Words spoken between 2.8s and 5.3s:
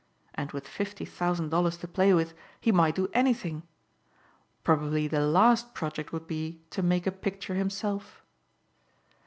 do anything. Probably the